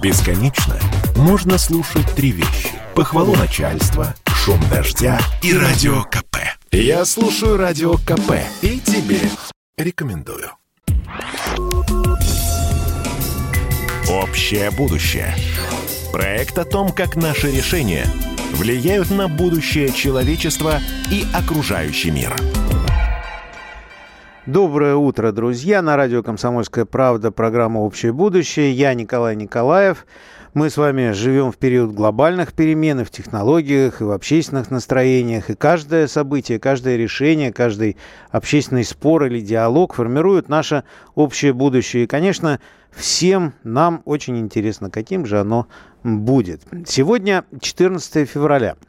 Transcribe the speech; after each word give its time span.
Бесконечно 0.00 0.78
можно 1.16 1.58
слушать 1.58 2.06
три 2.14 2.30
вещи. 2.30 2.70
Похвалу 2.94 3.34
начальства, 3.34 4.14
шум 4.26 4.60
дождя 4.70 5.18
и 5.42 5.52
радио 5.52 6.04
КП. 6.04 6.36
Я 6.70 7.04
слушаю 7.04 7.56
радио 7.56 7.94
КП 7.94 8.34
и 8.62 8.78
тебе 8.78 9.18
рекомендую. 9.76 10.50
Общее 14.08 14.70
будущее. 14.70 15.34
Проект 16.12 16.58
о 16.58 16.64
том, 16.64 16.92
как 16.92 17.16
наши 17.16 17.50
решения 17.50 18.06
влияют 18.52 19.10
на 19.10 19.26
будущее 19.26 19.92
человечества 19.92 20.78
и 21.10 21.26
окружающий 21.34 22.12
мир. 22.12 22.36
Доброе 24.48 24.94
утро, 24.94 25.30
друзья. 25.30 25.82
На 25.82 25.94
радио 25.96 26.22
«Комсомольская 26.22 26.86
правда» 26.86 27.30
программа 27.30 27.80
«Общее 27.80 28.14
будущее». 28.14 28.72
Я 28.72 28.94
Николай 28.94 29.36
Николаев. 29.36 30.06
Мы 30.54 30.70
с 30.70 30.78
вами 30.78 31.10
живем 31.10 31.52
в 31.52 31.58
период 31.58 31.92
глобальных 31.92 32.54
перемен 32.54 33.00
и 33.00 33.04
в 33.04 33.10
технологиях, 33.10 34.00
и 34.00 34.04
в 34.04 34.10
общественных 34.10 34.70
настроениях. 34.70 35.50
И 35.50 35.54
каждое 35.54 36.06
событие, 36.06 36.58
каждое 36.58 36.96
решение, 36.96 37.52
каждый 37.52 37.98
общественный 38.30 38.84
спор 38.84 39.26
или 39.26 39.40
диалог 39.40 39.92
формирует 39.92 40.48
наше 40.48 40.84
общее 41.14 41.52
будущее. 41.52 42.04
И, 42.04 42.06
конечно, 42.06 42.58
всем 42.90 43.52
нам 43.64 44.00
очень 44.06 44.38
интересно, 44.38 44.88
каким 44.88 45.26
же 45.26 45.40
оно 45.40 45.66
будет. 46.02 46.62
Сегодня 46.86 47.44
14 47.60 48.26
февраля– 48.26 48.76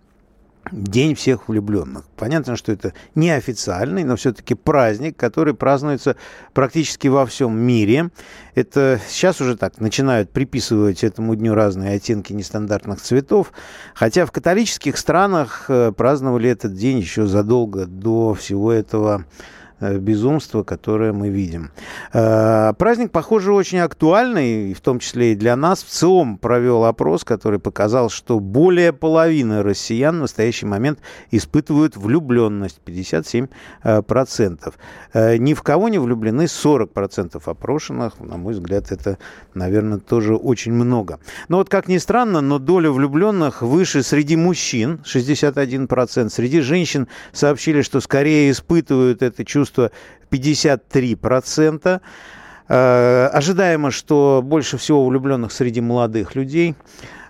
День 0.72 1.16
всех 1.16 1.48
влюбленных. 1.48 2.06
Понятно, 2.16 2.56
что 2.56 2.72
это 2.72 2.94
неофициальный, 3.16 4.04
но 4.04 4.16
все-таки 4.16 4.54
праздник, 4.56 5.18
который 5.18 5.54
празднуется 5.54 6.16
практически 6.54 7.08
во 7.08 7.26
всем 7.26 7.58
мире. 7.58 8.10
Это 8.56 9.00
сейчас 9.08 9.42
уже 9.42 9.58
так 9.58 9.80
начинают 9.80 10.32
приписывать 10.32 11.04
этому 11.04 11.36
дню 11.36 11.54
разные 11.54 11.96
оттенки 11.96 12.34
нестандартных 12.34 13.02
цветов. 13.02 13.52
Хотя 13.94 14.26
в 14.26 14.32
католических 14.32 14.98
странах 14.98 15.66
э, 15.70 15.92
праздновали 15.92 16.50
этот 16.50 16.74
день 16.74 17.00
еще 17.00 17.26
задолго 17.26 17.86
до 17.86 18.34
всего 18.34 18.72
этого 18.72 19.26
безумство, 19.80 20.64
которое 20.64 21.14
мы 21.14 21.30
видим. 21.30 21.72
Э, 22.14 22.74
праздник, 22.78 23.12
похоже, 23.12 23.54
очень 23.54 23.80
актуальный, 23.80 24.74
в 24.74 24.82
том 24.82 25.00
числе 25.00 25.34
и 25.34 25.36
для 25.36 25.56
нас. 25.56 25.84
В 25.84 25.90
ЦИОМ 25.90 26.38
провел 26.38 26.86
опрос, 26.86 27.24
который 27.24 27.60
показал, 27.60 28.10
что 28.10 28.40
более 28.40 28.94
половины 28.94 29.64
россиян 29.64 30.18
в 30.18 30.22
настоящий 30.22 30.66
момент 30.66 31.00
испытывают 31.32 31.98
влюбленность, 31.98 32.82
57%. 32.86 34.74
Э, 35.14 35.38
ни 35.38 35.54
в 35.54 35.64
кого 35.64 35.90
не 35.90 36.00
влюблены 36.00 36.44
40% 36.44 37.42
опрошенных. 37.46 38.20
На 38.20 38.38
мой 38.38 38.54
взгляд, 38.54 38.92
это, 38.92 39.18
наверное, 39.54 40.00
тоже 40.00 40.36
очень 40.36 40.74
много. 40.74 41.20
Но 41.48 41.58
вот 41.58 41.70
как 41.70 41.88
ни 41.88 41.98
странно, 41.98 42.42
но 42.42 42.60
доля 42.60 42.92
влюбленных 42.92 43.62
выше 43.62 44.04
среди 44.04 44.36
мужчин, 44.36 45.02
61%. 45.06 46.30
Среди 46.30 46.62
женщин 46.62 47.08
сообщили, 47.32 47.82
что 47.82 48.02
скорее 48.02 48.52
испытывают 48.52 49.22
это 49.22 49.46
чувство 49.46 49.69
чувства 49.70 49.92
53%. 50.32 52.02
Э, 52.72 53.26
ожидаемо, 53.34 53.92
что 53.92 54.42
больше 54.44 54.78
всего 54.78 55.06
влюбленных 55.06 55.52
среди 55.52 55.82
молодых 55.82 56.36
людей. 56.36 56.76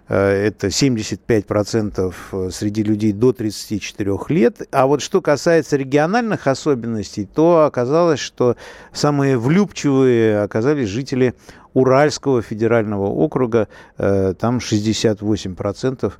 Э, 0.09 0.47
это 0.47 0.67
75% 0.67 2.51
среди 2.51 2.83
людей 2.83 3.13
до 3.13 3.31
34 3.31 4.17
лет. 4.29 4.67
А 4.71 4.85
вот 4.85 5.01
что 5.01 5.21
касается 5.21 5.77
региональных 5.77 6.47
особенностей, 6.47 7.25
то 7.25 7.63
оказалось, 7.65 8.19
что 8.19 8.57
самые 8.91 9.37
влюбчивые 9.37 10.41
оказались 10.41 10.89
жители 10.89 11.35
Уральского 11.73 12.41
федерального 12.41 13.07
округа. 13.07 13.69
Э, 13.97 14.33
там 14.37 14.57
68% 14.57 16.11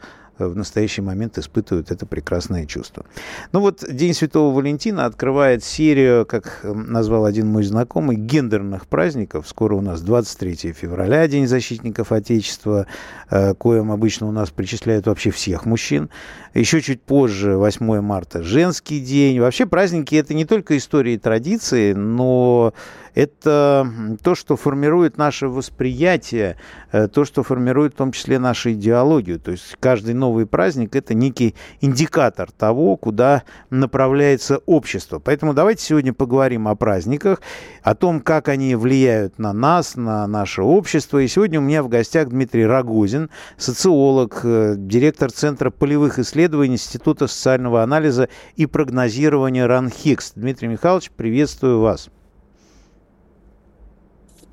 в 0.48 0.56
настоящий 0.56 1.02
момент 1.02 1.38
испытывают 1.38 1.92
это 1.92 2.06
прекрасное 2.06 2.66
чувство. 2.66 3.06
Ну 3.52 3.59
вот 3.59 3.84
День 3.90 4.14
Святого 4.14 4.56
Валентина 4.56 5.06
открывает 5.06 5.63
серию, 5.63 6.25
как 6.25 6.62
назвал 6.63 7.25
один 7.25 7.47
мой 7.47 7.63
знакомый, 7.63 8.16
гендерных 8.16 8.88
праздников. 8.88 9.47
Скоро 9.47 9.75
у 9.75 9.81
нас 9.81 10.02
23 10.02 10.74
февраля, 10.74 11.28
День 11.28 11.47
защитников 11.47 12.12
Отечества, 12.12 12.88
э, 13.30 13.53
коим 13.56 13.91
обычно 13.91 14.28
у 14.28 14.31
нас 14.31 14.50
причисляют 14.50 15.08
вообще 15.08 15.31
всех 15.31 15.66
мужчин. 15.66 16.09
Еще 16.53 16.81
чуть 16.81 17.02
позже, 17.02 17.58
8 17.58 18.02
марта, 18.02 18.42
женский 18.42 19.00
день. 19.00 19.40
Вообще 19.40 19.66
праздники 19.66 20.16
это 20.16 20.34
не 20.34 20.46
только 20.46 20.78
истории 20.78 21.13
и 21.13 21.18
традиции, 21.18 21.94
но 21.94 22.74
это 23.13 23.92
то, 24.24 24.36
что 24.36 24.56
формирует 24.56 25.18
наше 25.18 25.47
восприятие, 25.47 26.58
э, 26.92 27.08
то, 27.08 27.25
что 27.25 27.44
формирует 27.44 27.94
в 27.94 27.97
том 27.97 28.12
числе 28.12 28.40
нашу 28.40 28.72
идеологию. 28.72 29.40
То 29.40 29.52
есть 29.52 29.75
каждый 29.80 30.13
новый 30.13 30.28
праздник– 30.45 30.95
это 30.97 31.13
некий 31.13 31.56
индикатор 31.81 32.51
того, 32.51 32.97
куда 32.97 33.44
направляется 33.69 34.59
общество. 34.66 35.19
Поэтому 35.19 35.53
давайте 35.53 35.84
сегодня 35.84 36.13
поговорим 36.13 36.67
о 36.67 36.75
праздниках, 36.75 37.41
о 37.84 37.95
том, 37.95 38.22
как 38.22 38.47
они 38.47 38.75
влияют 38.75 39.39
на 39.39 39.53
нас, 39.53 39.95
на 39.95 40.28
наше 40.28 40.62
общество. 40.62 41.19
И 41.19 41.28
сегодня 41.28 41.59
у 41.59 41.63
меня 41.63 41.84
в 41.84 41.89
гостях 41.89 42.29
Дмитрий 42.29 42.66
Рогозин, 42.66 43.29
социолог, 43.57 44.41
э, 44.44 44.75
директор 44.78 45.31
Центра 45.31 45.69
полевых 45.69 46.19
исследований 46.19 46.75
Института 46.75 47.28
социального 47.28 47.84
анализа 47.84 48.29
и 48.56 48.66
прогнозирования 48.66 49.68
РАНХИКС. 49.68 50.34
Дмитрий 50.35 50.68
Михайлович, 50.68 51.12
приветствую 51.12 51.81
вас. 51.81 52.09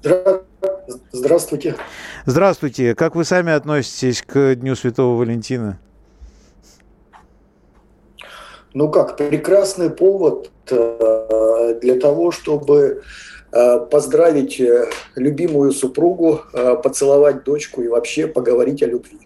Здравствуйте. 0.03 0.46
Здравствуйте. 2.27 2.95
Как 2.95 3.15
вы 3.15 3.25
сами 3.25 3.53
относитесь 3.53 4.23
к 4.23 4.55
Дню 4.55 4.77
Святого 4.77 5.19
Валентина? 5.19 5.79
Ну 8.75 8.91
как, 8.91 9.17
прекрасный 9.17 9.89
повод 9.89 10.51
э, 10.71 11.79
для 11.81 11.99
того, 11.99 12.31
чтобы 12.31 13.03
э, 13.51 13.81
поздравить 13.91 14.61
э, 14.61 14.91
любимую 15.15 15.73
супругу, 15.73 16.43
поцеловать 16.83 17.45
дочку 17.45 17.81
и 17.81 17.89
вообще 17.89 18.27
поговорить 18.27 18.83
о 18.83 18.87
любви. 18.87 19.26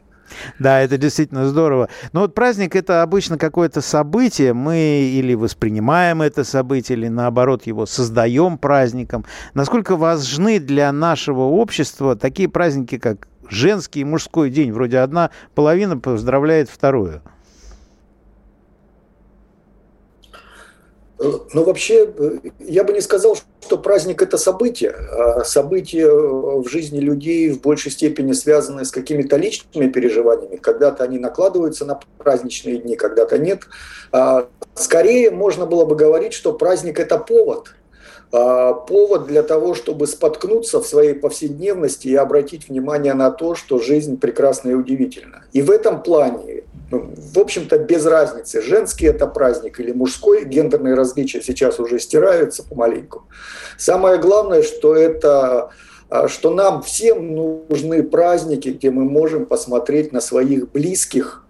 Да, 0.58 0.80
это 0.80 0.98
действительно 0.98 1.46
здорово. 1.46 1.88
Но 2.12 2.20
вот 2.20 2.34
праздник 2.34 2.76
это 2.76 3.02
обычно 3.02 3.38
какое-то 3.38 3.80
событие. 3.80 4.52
Мы 4.52 5.10
или 5.12 5.34
воспринимаем 5.34 6.22
это 6.22 6.44
событие, 6.44 6.96
или 6.98 7.08
наоборот 7.08 7.66
его 7.66 7.86
создаем 7.86 8.58
праздником. 8.58 9.24
Насколько 9.54 9.96
важны 9.96 10.58
для 10.58 10.92
нашего 10.92 11.42
общества 11.42 12.16
такие 12.16 12.48
праздники, 12.48 12.98
как 12.98 13.28
женский 13.48 14.00
и 14.00 14.04
мужской 14.04 14.50
день? 14.50 14.72
Вроде 14.72 14.98
одна 14.98 15.30
половина 15.54 15.98
поздравляет 15.98 16.68
вторую. 16.68 17.22
Ну, 21.18 21.64
вообще, 21.64 22.06
э, 22.06 22.38
я 22.60 22.82
бы 22.82 22.94
не 22.94 23.02
сказал, 23.02 23.36
что 23.70 23.78
праздник– 23.78 24.20
это 24.22 24.36
событие. 24.36 24.90
А 24.90 25.44
события 25.44 26.10
в 26.10 26.68
жизни 26.68 26.98
людей 26.98 27.50
в 27.52 27.60
большей 27.60 27.92
степени 27.92 28.32
связаны 28.32 28.84
с 28.84 28.90
какими-то 28.90 29.36
личными 29.36 29.86
переживаниями. 29.86 30.56
Когда-то 30.56 31.04
они 31.04 31.20
накладываются 31.20 31.84
на 31.84 32.00
праздничные 32.18 32.78
дни, 32.78 32.96
когда-то 32.96 33.38
нет. 33.38 33.60
А 34.10 34.48
скорее 34.74 35.30
можно 35.30 35.66
было 35.66 35.84
бы 35.84 35.94
говорить, 35.94 36.32
что 36.32 36.52
праздник– 36.52 36.98
это 36.98 37.16
повод– 37.16 37.74
а, 38.32 38.74
повод 38.74 39.26
для 39.26 39.42
того, 39.42 39.74
чтобы 39.74 40.06
споткнуться 40.06 40.80
в 40.80 40.86
своей 40.86 41.14
повседневности 41.14 42.08
и 42.08 42.14
обратить 42.14 42.68
внимание 42.68 43.14
на 43.14 43.32
то, 43.32 43.56
что 43.56 43.80
жизнь 43.80 44.18
прекрасна 44.18 44.70
и 44.70 44.74
удивительна. 44.74 45.44
И 45.52 45.62
в 45.62 45.70
этом 45.70 46.02
плане 46.02 46.62
ну, 46.90 47.14
в 47.16 47.38
общем-то, 47.38 47.78
без 47.78 48.04
разницы, 48.04 48.62
женский 48.62 49.06
это 49.06 49.26
праздник 49.26 49.78
или 49.80 49.92
мужской, 49.92 50.44
гендерные 50.44 50.94
различия 50.94 51.40
сейчас 51.40 51.78
уже 51.78 51.98
стираются 51.98 52.64
помаленьку. 52.64 53.26
Самое 53.78 54.18
главное, 54.18 54.62
что 54.62 54.96
это 54.96 55.70
а, 56.10 56.26
что 56.26 56.50
нам 56.50 56.82
всем 56.82 57.34
нужны 57.34 58.02
праздники, 58.02 58.70
где 58.70 58.90
мы 58.90 59.04
можем 59.04 59.46
посмотреть 59.46 60.12
на 60.12 60.20
своих 60.20 60.70
близких, 60.72 61.44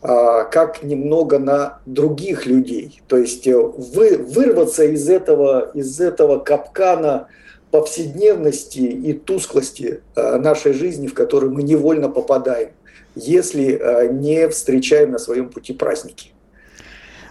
а, 0.00 0.44
как 0.44 0.82
немного 0.82 1.38
на 1.38 1.80
других 1.84 2.46
людей. 2.46 3.02
То 3.06 3.18
есть 3.18 3.46
э, 3.46 3.54
вы, 3.54 4.16
вырваться 4.16 4.84
из 4.84 5.10
этого, 5.10 5.70
из 5.74 6.00
этого 6.00 6.38
капкана 6.38 7.28
повседневности 7.70 8.78
и 8.78 9.12
тусклости 9.12 10.00
а, 10.14 10.38
нашей 10.38 10.72
жизни, 10.72 11.06
в 11.06 11.14
которую 11.14 11.52
мы 11.52 11.62
невольно 11.62 12.08
попадаем 12.08 12.70
если 13.18 13.78
э, 13.78 14.08
не 14.12 14.48
встречаем 14.48 15.10
на 15.10 15.18
своем 15.18 15.50
пути 15.50 15.72
праздники. 15.72 16.30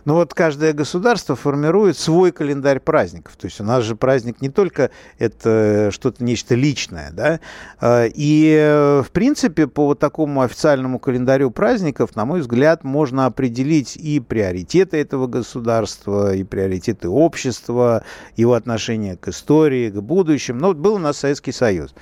Но 0.07 0.13
вот 0.13 0.33
каждое 0.33 0.71
государство 0.71 1.35
формирует 1.35 1.97
свой 1.97 2.31
календарь 2.31 2.79
праздников. 2.79 3.35
То 3.35 3.47
есть 3.47 3.59
у 3.59 3.65
нас 3.65 3.83
же 3.83 3.97
праздник 3.97 4.39
не 4.39 4.47
только 4.47 4.89
это 5.19 5.89
что-то 5.91 6.23
нечто 6.23 6.55
личное, 6.55 7.11
да. 7.11 7.41
А, 7.81 8.05
и, 8.05 9.01
в 9.05 9.11
принципе, 9.11 9.67
по 9.67 9.87
вот 9.87 9.99
такому 9.99 10.43
официальному 10.43 10.97
календарю 10.97 11.51
праздников, 11.51 12.15
на 12.15 12.23
мой 12.23 12.39
взгляд, 12.39 12.85
можно 12.85 13.25
определить 13.25 13.97
и 13.97 14.21
приоритеты 14.21 14.95
этого 14.95 15.27
государства, 15.27 16.33
и 16.33 16.45
приоритеты 16.45 17.09
общества, 17.09 18.05
его 18.37 18.53
отношение 18.53 19.17
к 19.17 19.27
истории, 19.27 19.89
к 19.89 19.95
будущему. 19.95 20.61
Ну, 20.61 20.67
вот 20.67 20.77
был 20.77 20.93
у 20.93 20.99
нас 20.99 21.17
Советский 21.17 21.51
Союз. 21.51 21.93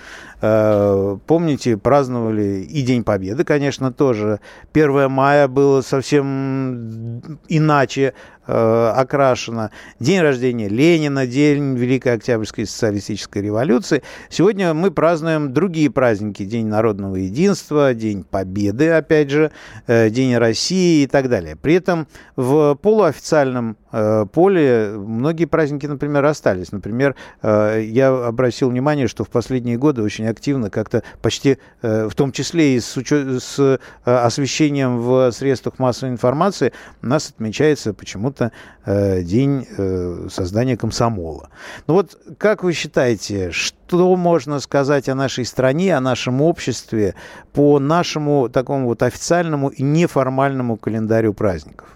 А, 0.42 1.18
помните, 1.26 1.76
праздновали 1.76 2.68
и 2.70 2.84
День 2.84 3.04
Победы, 3.04 3.44
конечно, 3.44 3.92
тоже. 3.92 4.42
1 4.74 5.10
мая 5.10 5.48
было 5.48 5.82
совсем 5.82 7.40
иначе 7.48 7.95
случае 7.96 8.14
э, 8.48 8.92
окрашено. 8.96 9.72
День 10.00 10.22
рождения 10.22 10.68
Ленина, 10.68 11.26
День 11.28 11.76
Великой 11.76 12.14
Октябрьской 12.14 12.66
социалистической 12.66 13.42
революции. 13.42 14.04
Сегодня 14.30 14.74
мы 14.74 14.92
празднуем 14.92 15.54
другие 15.54 15.90
праздники. 15.90 16.44
День 16.44 16.68
народного 16.68 17.16
единства, 17.16 17.94
День 17.94 18.24
Победы, 18.24 18.90
опять 18.90 19.30
же, 19.30 19.52
э, 19.88 20.10
День 20.10 20.38
России 20.38 21.04
и 21.04 21.08
так 21.08 21.30
далее. 21.30 21.56
При 21.56 21.76
этом 21.76 22.08
в 22.36 22.76
полуофициальном 22.76 23.78
э, 23.92 24.26
поле 24.32 24.94
многие 24.96 25.46
праздники, 25.46 25.86
например, 25.86 26.26
остались. 26.26 26.72
Например, 26.72 27.16
э, 27.42 27.82
я 27.86 28.10
обратил 28.10 28.70
внимание, 28.70 29.08
что 29.08 29.24
в 29.24 29.30
последние 29.30 29.78
годы 29.78 30.02
очень 30.02 30.28
активно 30.28 30.70
как-то 30.70 31.04
почти, 31.22 31.58
в 31.82 32.12
том 32.16 32.32
числе 32.32 32.76
и 32.76 32.80
с, 32.80 33.80
освещением 34.04 35.00
в 35.00 35.32
средствах 35.32 35.80
массовой 35.80 36.12
информации, 36.12 36.74
у 37.02 37.08
нас 37.08 37.30
отмечается 37.30 37.94
почему-то 37.94 38.35
э, 38.42 39.22
день 39.22 39.68
э, 39.78 40.28
создания 40.30 40.78
комсомола. 40.78 41.50
Ну 41.88 41.96
вот, 41.96 42.18
как 42.38 42.64
вы 42.64 42.74
считаете, 42.74 43.52
что 43.52 44.16
можно 44.16 44.60
сказать 44.60 45.10
о 45.10 45.16
нашей 45.16 45.46
стране, 45.46 45.96
о 45.96 46.02
нашем 46.02 46.42
обществе 46.42 47.16
по 47.54 47.80
нашему 47.80 48.50
такому 48.50 48.88
вот 48.88 49.04
официальному 49.04 49.70
и 49.70 49.84
неформальному 49.84 50.78
календарю 50.78 51.34
праздников? 51.34 51.90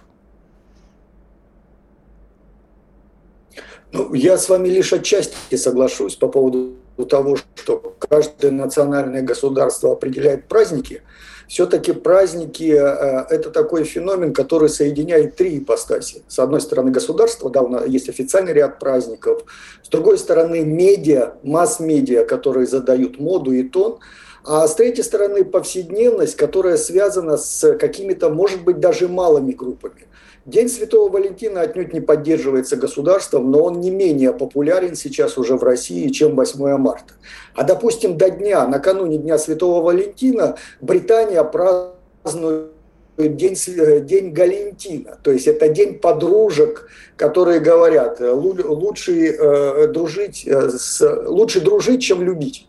Ну, 3.91 4.13
я 4.13 4.37
с 4.37 4.47
вами 4.49 4.67
лишь 4.67 4.93
отчасти 4.93 5.55
соглашусь 5.55 6.15
по 6.15 6.27
поводу 6.27 6.75
того, 7.09 7.37
что 7.37 7.95
каждое 7.97 8.51
национальное 8.51 9.21
государство 9.21 9.93
определяет 9.93 10.47
праздники. 10.47 11.01
Все-таки 11.49 11.93
праздники 11.93 12.71
э,– 12.71 13.25
это 13.31 13.49
такой 13.49 13.83
феномен, 13.83 14.33
который 14.33 14.69
соединяет 14.69 15.35
три 15.35 15.57
ипостаси. 15.57 16.21
С 16.27 16.37
одной 16.37 16.61
стороны 16.61 16.91
государство, 16.91 17.49
да, 17.49 17.63
у 17.63 17.67
нас 17.67 17.87
есть 17.87 18.07
официальный 18.07 18.53
ряд 18.53 18.77
праздников. 18.77 19.41
С 19.81 19.89
другой 19.89 20.19
стороны 20.19 20.63
медиа, 20.63 21.33
масс-медиа, 21.41 22.25
которые 22.25 22.67
задают 22.67 23.19
моду 23.19 23.51
и 23.51 23.63
тон. 23.63 23.97
А 24.45 24.67
с 24.67 24.75
третьей 24.75 25.03
стороны 25.03 25.43
повседневность, 25.43 26.35
которая 26.35 26.77
связана 26.77 27.35
с 27.35 27.75
какими-то, 27.77 28.29
может 28.29 28.63
быть, 28.63 28.79
даже 28.79 29.07
малыми 29.07 29.53
группами. 29.53 30.05
День 30.49 30.67
Святого 30.67 31.11
Валентина 31.11 31.61
отнюдь 31.61 31.93
не 31.93 32.01
поддерживается 32.01 32.75
государством, 32.75 33.51
но 33.51 33.63
он 33.63 33.79
не 33.79 33.91
менее 33.91 34.33
популярен 34.33 34.95
сейчас 34.95 35.37
уже 35.37 35.55
в 35.55 35.63
России, 35.63 36.09
чем 36.09 36.35
8 36.35 36.77
марта. 36.77 37.13
А, 37.53 37.63
допустим, 37.63 38.17
до 38.17 38.29
дня, 38.29 38.67
накануне 38.67 39.17
Дня 39.17 39.37
Святого 39.37 39.83
Валентина, 39.83 40.55
Британия 40.81 41.43
празднует 41.43 42.71
день, 43.17 43.55
день 44.05 44.31
Галентина. 44.31 45.19
То 45.21 45.31
есть 45.31 45.47
это 45.47 45.69
день 45.69 45.99
подружек, 45.99 46.89
которые 47.15 47.59
говорят, 47.59 48.19
лучше, 48.19 49.27
э, 49.27 49.87
дружить, 49.87 50.47
э, 50.47 50.69
с, 50.69 51.01
лучше 51.27 51.61
дружить, 51.61 52.01
чем 52.01 52.23
любить 52.23 52.65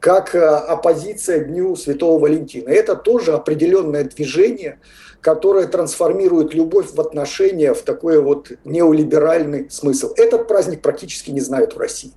как 0.00 0.32
э, 0.34 0.38
оппозиция 0.38 1.40
Дню 1.40 1.74
Святого 1.74 2.20
Валентина. 2.20 2.68
Это 2.68 2.94
тоже 2.94 3.32
определенное 3.32 4.04
движение, 4.04 4.78
которая 5.20 5.66
трансформирует 5.66 6.54
любовь 6.54 6.92
в 6.92 7.00
отношения 7.00 7.74
в 7.74 7.82
такой 7.82 8.20
вот 8.20 8.52
неолиберальный 8.64 9.70
смысл. 9.70 10.12
Этот 10.16 10.46
праздник 10.46 10.80
практически 10.80 11.30
не 11.30 11.40
знают 11.40 11.74
в 11.74 11.78
России. 11.78 12.12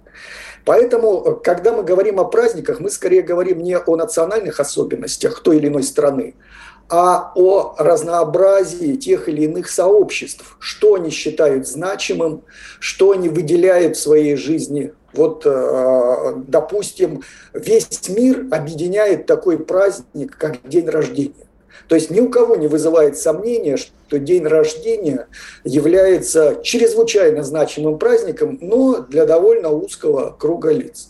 Поэтому, 0.66 1.40
когда 1.44 1.74
мы 1.74 1.84
говорим 1.84 2.20
о 2.20 2.26
праздниках, 2.26 2.80
мы 2.80 2.92
скорее 2.92 3.24
говорим 3.24 3.64
не 3.64 3.78
о 3.78 3.96
национальных 3.96 4.60
особенностях 4.60 5.42
той 5.42 5.58
или 5.58 5.68
иной 5.68 5.84
страны, 5.84 6.36
а 6.88 7.32
о 7.36 7.74
разнообразии 7.78 8.96
тех 8.96 9.28
или 9.28 9.44
иных 9.44 9.70
сообществ, 9.70 10.58
что 10.60 10.96
они 10.96 11.10
считают 11.10 11.68
значимым, 11.68 12.44
что 12.80 13.12
они 13.12 13.30
выделяют 13.30 13.98
в 13.98 14.02
своей 14.02 14.36
жизни. 14.36 14.94
Вот, 15.14 15.44
э, 15.46 16.34
допустим, 16.48 17.24
весь 17.54 18.08
мир 18.10 18.46
объединяет 18.52 19.26
такой 19.26 19.58
праздник, 19.58 20.38
как 20.38 20.68
день 20.68 20.88
рождения. 20.88 21.48
То 21.88 21.96
есть 21.96 22.10
ни 22.10 22.20
у 22.20 22.30
кого 22.30 22.56
не 22.56 22.68
вызывает 22.68 23.18
сомнения, 23.18 23.78
что 23.78 24.20
день 24.20 24.46
рождения 24.46 25.28
является 25.64 26.60
чрезвычайно 26.64 27.44
значимым 27.44 27.98
праздником, 27.98 28.58
но 28.62 29.00
для 29.00 29.26
довольно 29.26 29.70
узкого 29.70 30.36
круга 30.38 30.72
лиц. 30.72 31.10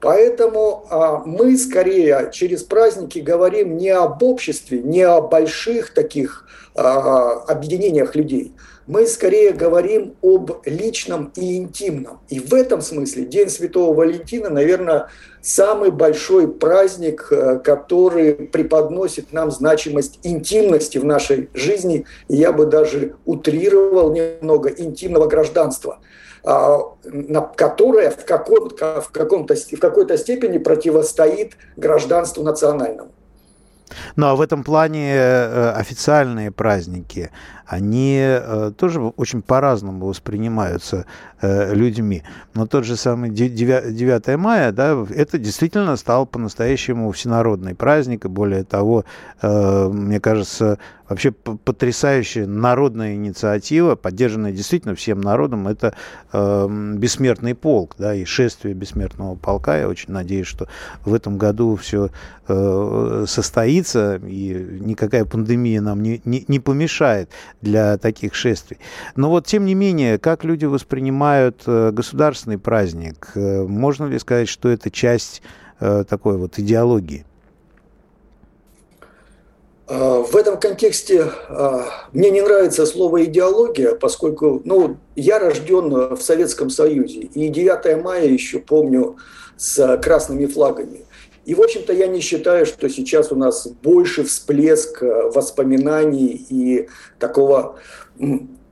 Поэтому 0.00 0.86
а, 0.90 1.22
мы 1.24 1.56
скорее 1.56 2.30
через 2.32 2.62
праздники 2.62 3.18
говорим 3.18 3.76
не 3.76 3.90
об 3.90 4.22
обществе, 4.22 4.80
не 4.80 5.02
о 5.02 5.20
больших 5.20 5.92
таких 5.92 6.46
а, 6.74 7.32
объединениях 7.48 8.14
людей, 8.14 8.54
мы 8.88 9.06
скорее 9.06 9.52
говорим 9.52 10.16
об 10.22 10.50
личном 10.64 11.30
и 11.36 11.58
интимном. 11.58 12.20
И 12.30 12.40
в 12.40 12.54
этом 12.54 12.80
смысле 12.80 13.26
День 13.26 13.50
Святого 13.50 13.94
Валентина, 13.94 14.48
наверное, 14.48 15.08
самый 15.42 15.90
большой 15.90 16.48
праздник, 16.48 17.28
э, 17.30 17.58
который 17.62 18.32
преподносит 18.34 19.30
нам 19.32 19.50
значимость 19.50 20.18
интимности 20.22 20.96
в 20.96 21.04
нашей 21.04 21.50
жизни. 21.52 22.06
И 22.28 22.36
я 22.36 22.50
бы 22.50 22.64
даже 22.64 23.14
утрировал 23.26 24.10
немного 24.12 24.70
интимного 24.70 25.26
гражданства 25.26 26.00
а, 26.44 26.78
которое 27.56 28.10
в, 28.10 28.24
каком, 28.24 28.70
в, 28.70 29.10
каком-то, 29.12 29.54
в 29.54 29.80
какой-то 29.80 30.16
степени 30.16 30.56
противостоит 30.56 31.58
гражданству 31.76 32.42
национальному. 32.42 33.10
Ну 34.16 34.26
а 34.26 34.34
в 34.34 34.40
этом 34.40 34.64
плане 34.64 35.14
э, 35.14 35.70
официальные 35.70 36.50
праздники, 36.50 37.30
они 37.66 38.18
э, 38.20 38.72
тоже 38.76 39.00
очень 39.00 39.42
по-разному 39.42 40.06
воспринимаются 40.06 41.06
э, 41.40 41.74
людьми. 41.74 42.22
Но 42.54 42.66
тот 42.66 42.84
же 42.84 42.96
самый 42.96 43.30
9 43.30 44.36
мая, 44.38 44.72
да, 44.72 45.06
это 45.10 45.38
действительно 45.38 45.96
стал 45.96 46.26
по-настоящему 46.26 47.10
всенародный 47.12 47.74
праздник, 47.74 48.24
и 48.24 48.28
более 48.28 48.64
того, 48.64 49.04
мне 49.42 50.20
кажется, 50.20 50.78
вообще 51.08 51.30
потрясающая 51.32 52.46
народная 52.46 53.14
инициатива, 53.14 53.94
поддержанная 53.94 54.52
действительно 54.52 54.94
всем 54.94 55.20
народом, 55.20 55.68
это 55.68 55.94
бессмертный 56.32 57.54
полк, 57.54 57.94
да, 57.98 58.14
и 58.14 58.24
шествие 58.24 58.74
бессмертного 58.74 59.34
полка. 59.36 59.78
Я 59.78 59.88
очень 59.88 60.12
надеюсь, 60.12 60.46
что 60.46 60.68
в 61.04 61.14
этом 61.14 61.38
году 61.38 61.76
все 61.76 62.10
состоится, 63.26 64.16
и 64.16 64.78
никакая 64.80 65.26
пандемия 65.26 65.82
нам 65.82 66.02
не, 66.02 66.22
не, 66.24 66.44
не 66.48 66.60
помешает 66.60 67.30
для 67.60 67.98
таких 67.98 68.34
шествий. 68.34 68.78
Но 69.16 69.30
вот, 69.30 69.46
тем 69.46 69.64
не 69.66 69.74
менее, 69.74 70.18
как 70.18 70.44
люди 70.44 70.64
воспринимают 70.64 71.62
э, 71.66 71.90
государственный 71.92 72.58
праздник? 72.58 73.32
Э, 73.34 73.64
можно 73.66 74.06
ли 74.06 74.18
сказать, 74.18 74.48
что 74.48 74.68
это 74.68 74.90
часть 74.90 75.42
э, 75.80 76.04
такой 76.08 76.38
вот 76.38 76.58
идеологии? 76.58 77.24
А, 79.88 80.22
в 80.22 80.36
этом 80.36 80.60
контексте 80.60 81.30
а, 81.48 81.86
мне 82.12 82.30
не 82.30 82.42
нравится 82.42 82.84
слово 82.84 83.24
идеология, 83.24 83.94
поскольку 83.94 84.60
ну, 84.64 84.98
я 85.16 85.38
рожден 85.38 86.14
в 86.14 86.20
Советском 86.20 86.68
Союзе, 86.68 87.20
и 87.20 87.48
9 87.48 88.02
мая 88.02 88.26
еще 88.26 88.58
помню 88.58 89.16
с 89.56 89.98
красными 89.98 90.46
флагами. 90.46 91.06
И, 91.46 91.54
в 91.54 91.62
общем-то, 91.62 91.94
я 91.94 92.06
не 92.06 92.20
считаю, 92.20 92.66
что 92.66 92.90
сейчас 92.90 93.32
у 93.32 93.34
нас 93.34 93.66
больше 93.66 94.24
всплеск 94.24 95.02
э, 95.02 95.30
воспоминаний 95.30 96.46
и 96.50 96.88
такого 97.18 97.76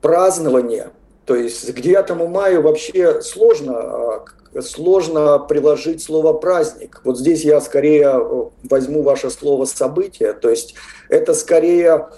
празднования. 0.03 0.93
То 1.25 1.35
есть 1.35 1.75
к 1.75 1.81
9 1.81 2.29
мая 2.29 2.61
вообще 2.61 3.23
сложно, 3.23 4.25
сложно 4.63 5.39
приложить 5.39 6.03
слово 6.03 6.33
«праздник». 6.33 7.01
Вот 7.05 7.19
здесь 7.19 7.45
я 7.45 7.61
скорее 7.61 8.13
э, 8.15 8.45
возьму 8.65 9.03
ваше 9.03 9.31
слово 9.31 9.65
«событие». 9.65 10.33
То 10.33 10.51
есть 10.51 10.75
это 11.09 11.35
скорее, 11.35 12.09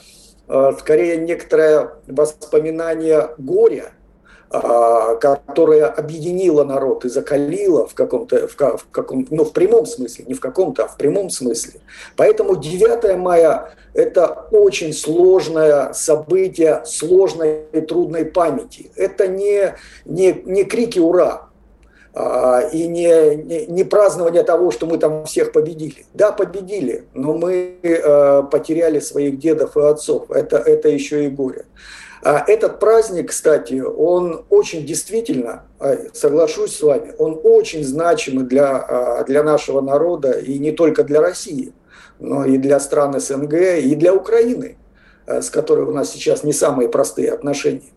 скорее 0.79 1.19
некоторое 1.19 1.93
воспоминание 2.07 3.31
горя, 3.39 3.93
а, 4.51 5.17
которая 5.17 5.89
объединила 5.89 6.65
народ 6.65 7.05
и 7.05 7.11
закалила 7.11 7.87
в 7.87 7.93
каком-то, 7.93 8.49
в, 8.49 8.57
в 8.57 8.87
каком, 8.91 9.27
ну, 9.29 9.45
в 9.45 9.53
прямом 9.53 9.85
смысле, 9.85 10.25
не 10.27 10.33
в 10.33 10.41
каком-то, 10.41 10.85
а 10.85 10.89
в 10.89 10.97
прямом 10.97 11.29
смысле. 11.29 11.81
Поэтому 12.17 12.57
9 12.57 13.19
мая– 13.19 13.75
это 13.93 14.47
очень 14.51 14.95
сложное 14.95 15.93
событие, 15.93 16.83
сложной 16.87 17.65
и 17.73 17.83
трудной 17.83 18.25
памяти. 18.25 18.91
Это 18.97 19.29
не, 19.29 19.75
не, 20.07 20.33
не 20.47 20.65
крики 20.65 20.99
«Ура!», 20.99 21.48
и 22.73 22.87
не, 22.89 23.37
не, 23.37 23.67
не 23.67 23.85
празднование 23.85 24.43
того, 24.43 24.71
что 24.71 24.87
мы 24.87 24.99
там 24.99 25.25
всех 25.25 25.53
победили. 25.53 26.07
Да, 26.15 26.33
победили, 26.33 27.05
но 27.15 27.35
мы 27.35 27.79
э, 27.83 28.43
потеряли 28.51 28.99
своих 29.01 29.39
дедов 29.39 29.77
и 29.77 29.81
отцов. 29.81 30.31
Это, 30.31 30.57
это 30.57 30.89
еще 30.89 31.27
и 31.27 31.29
горе. 31.29 31.67
А 32.23 32.45
этот 32.47 32.81
праздник, 32.81 33.31
кстати, 33.31 33.81
он 33.81 34.45
очень 34.51 34.85
действительно, 34.85 35.65
а, 35.79 35.97
соглашусь 36.13 36.77
с 36.77 36.83
вами, 36.83 37.15
он 37.19 37.41
очень 37.45 37.85
значимый 37.85 38.45
для, 38.45 38.77
а, 38.77 39.25
для 39.25 39.43
нашего 39.43 39.81
народа 39.81 40.33
и 40.33 40.59
не 40.59 40.73
только 40.73 41.05
для 41.05 41.21
России, 41.21 41.73
но 42.19 42.45
и 42.45 42.59
для 42.59 42.81
стран 42.81 43.21
СНГ, 43.21 43.55
и 43.81 43.95
для 43.95 44.13
Украины, 44.13 44.77
с 45.27 45.51
которой 45.51 45.85
у 45.87 45.93
нас 45.93 46.11
сейчас 46.11 46.43
не 46.43 46.53
самые 46.53 46.89
простые 46.89 47.31
отношения. 47.31 47.93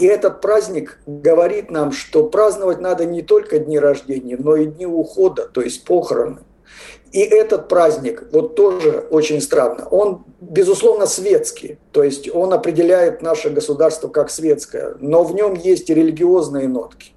И 0.00 0.06
этот 0.06 0.40
праздник 0.40 0.98
говорит 1.06 1.70
нам, 1.70 1.92
что 1.92 2.24
праздновать 2.24 2.80
надо 2.80 3.04
не 3.04 3.22
только 3.22 3.58
дни 3.60 3.78
рождения, 3.78 4.36
но 4.36 4.56
и 4.56 4.66
дни 4.66 4.86
ухода, 4.86 5.46
то 5.46 5.60
есть 5.60 5.84
похороны. 5.84 6.40
И 7.12 7.20
этот 7.20 7.68
праздник, 7.68 8.24
вот 8.32 8.56
тоже 8.56 9.06
очень 9.10 9.40
странно, 9.40 9.86
он, 9.86 10.24
безусловно, 10.40 11.06
светский, 11.06 11.78
то 11.92 12.02
есть 12.02 12.34
он 12.34 12.54
определяет 12.54 13.20
наше 13.20 13.50
государство 13.50 14.08
как 14.08 14.30
светское, 14.30 14.96
но 14.98 15.22
в 15.22 15.34
нем 15.34 15.54
есть 15.54 15.90
и 15.90 15.94
религиозные 15.94 16.68
нотки. 16.68 17.12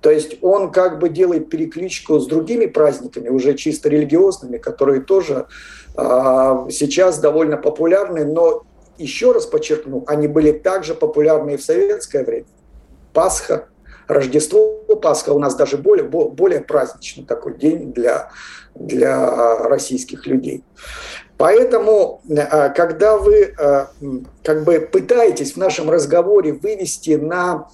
То 0.00 0.10
есть 0.10 0.38
он 0.42 0.72
как 0.72 0.98
бы 0.98 1.10
делает 1.10 1.48
перекличку 1.48 2.18
с 2.18 2.26
другими 2.26 2.66
праздниками, 2.66 3.28
уже 3.28 3.54
чисто 3.54 3.88
религиозными, 3.88 4.58
которые 4.58 5.02
тоже 5.02 5.46
а, 5.96 6.66
сейчас 6.70 7.18
довольно 7.18 7.56
популярны, 7.56 8.24
но 8.24 8.64
еще 8.98 9.32
раз 9.32 9.46
подчеркну, 9.46 10.04
они 10.06 10.28
были 10.28 10.52
также 10.52 10.94
популярны 10.94 11.54
и 11.54 11.56
в 11.56 11.62
советское 11.62 12.24
время. 12.24 12.46
Пасха, 13.12 13.68
Рождество, 14.06 14.80
Пасха 15.00 15.30
у 15.30 15.38
нас 15.38 15.54
даже 15.54 15.78
более, 15.78 16.04
более 16.04 16.60
праздничный 16.60 17.24
такой 17.24 17.56
день 17.56 17.92
для 17.92 18.30
для 18.74 19.56
российских 19.68 20.26
людей. 20.26 20.64
Поэтому, 21.36 22.22
э, 22.28 22.70
когда 22.74 23.16
вы 23.16 23.54
э, 23.58 23.86
как 24.44 24.64
бы 24.64 24.80
пытаетесь 24.80 25.54
в 25.54 25.56
нашем 25.56 25.90
разговоре 25.90 26.52
вывести 26.52 27.16
на 27.16 27.68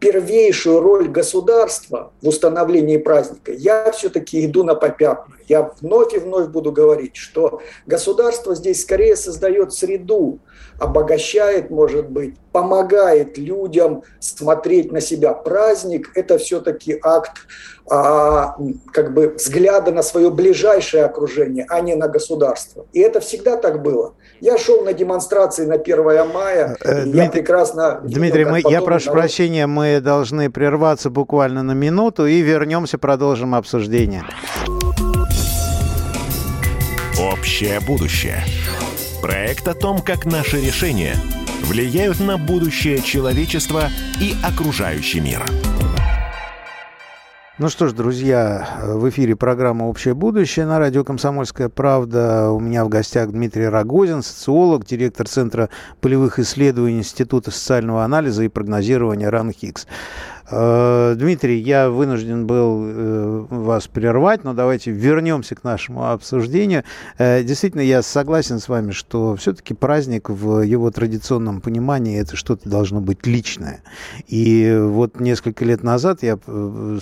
первейшую 0.00 0.80
роль 0.80 1.08
государства 1.08 2.12
в 2.20 2.28
установлении 2.28 2.98
праздника, 2.98 3.52
я 3.52 3.90
все-таки 3.92 4.44
иду 4.44 4.64
на 4.64 4.74
попятную. 4.74 5.38
Я 5.48 5.72
вновь 5.80 6.14
и 6.14 6.18
вновь 6.18 6.48
буду 6.48 6.72
говорить, 6.72 7.16
что 7.16 7.60
государство 7.86 8.54
здесь 8.54 8.82
скорее 8.82 9.16
создает 9.16 9.72
среду, 9.72 10.38
обогащает, 10.78 11.70
может 11.70 12.08
быть, 12.10 12.34
помогает 12.52 13.38
людям 13.38 14.02
смотреть 14.20 14.92
на 14.92 15.00
себя. 15.00 15.32
Праздник– 15.32 16.10
это 16.14 16.38
все-таки 16.38 16.98
акт 17.02 17.46
а, 17.90 18.56
как 18.92 19.12
бы 19.12 19.34
взгляда 19.36 19.92
на 19.92 20.02
свое 20.02 20.30
ближайшее 20.30 21.04
окружение, 21.04 21.66
а 21.68 21.80
не 21.80 21.94
на 21.94 22.08
государство. 22.08 22.86
И 22.92 23.00
это 23.00 23.20
всегда 23.20 23.56
так 23.56 23.82
было. 23.82 24.14
Я 24.40 24.56
шел 24.56 24.82
на 24.82 24.92
демонстрации 24.92 25.66
на 25.66 25.74
1 25.74 26.32
мая, 26.32 26.76
э, 26.80 27.02
Дмитрий, 27.02 27.22
я 27.22 27.30
прекрасно... 27.30 28.00
Дмитрий, 28.02 28.44
видел, 28.44 28.50
мы, 28.52 28.72
я 28.72 28.80
прошу 28.80 29.08
народ... 29.08 29.22
прощения, 29.22 29.66
мы 29.66 30.00
должны 30.00 30.50
прерваться 30.50 31.10
буквально 31.10 31.62
на 31.62 31.72
минуту 31.72 32.26
и 32.26 32.40
вернемся, 32.40 32.98
продолжим 32.98 33.54
обсуждение. 33.54 34.24
Общее 37.32 37.80
будущее. 37.80 38.44
Проект 39.22 39.66
о 39.66 39.72
том, 39.72 40.00
как 40.02 40.26
наши 40.26 40.60
решения 40.60 41.16
влияют 41.62 42.20
на 42.20 42.36
будущее 42.36 43.00
человечества 43.00 43.84
и 44.20 44.34
окружающий 44.44 45.20
мир. 45.20 45.42
Ну 47.56 47.68
что 47.70 47.86
ж, 47.88 47.92
друзья, 47.92 48.68
в 48.82 49.08
эфире 49.08 49.36
программа 49.36 49.84
«Общее 49.84 50.12
будущее» 50.12 50.66
на 50.66 50.78
радио 50.78 51.04
«Комсомольская 51.04 51.68
правда». 51.70 52.50
У 52.50 52.60
меня 52.60 52.84
в 52.84 52.88
гостях 52.90 53.30
Дмитрий 53.30 53.68
Рогозин, 53.68 54.22
социолог, 54.22 54.84
директор 54.84 55.26
Центра 55.26 55.70
полевых 56.00 56.40
исследований 56.40 56.98
Института 56.98 57.52
социального 57.52 58.04
анализа 58.04 58.42
и 58.42 58.48
прогнозирования 58.48 59.30
РАН 59.30 59.52
ХИКС. 59.52 59.86
Э, 59.86 60.33
Дмитрий, 60.50 61.58
я 61.58 61.88
вынужден 61.88 62.46
был 62.46 62.84
э, 62.84 63.46
вас 63.48 63.86
прервать, 63.86 64.44
но 64.44 64.52
давайте 64.52 64.90
вернемся 64.90 65.54
к 65.54 65.64
нашему 65.64 66.10
обсуждению. 66.10 66.84
Э, 67.16 67.42
действительно, 67.42 67.80
я 67.80 68.02
согласен 68.02 68.58
с 68.58 68.68
вами, 68.68 68.90
что 68.90 69.36
все-таки 69.36 69.72
праздник 69.72 70.28
в 70.28 70.60
его 70.60 70.90
традиционном 70.90 71.62
понимании 71.62 72.20
это 72.20 72.36
что-то 72.36 72.68
должно 72.68 73.00
быть 73.00 73.26
личное. 73.26 73.82
И 74.26 74.78
вот 74.78 75.18
несколько 75.18 75.64
лет 75.64 75.82
назад 75.82 76.22
я 76.22 76.38